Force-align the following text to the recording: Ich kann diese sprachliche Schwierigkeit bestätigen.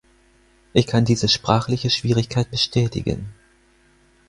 Ich 0.73 0.87
kann 0.87 1.05
diese 1.05 1.29
sprachliche 1.29 1.91
Schwierigkeit 1.91 2.49
bestätigen. 2.49 3.31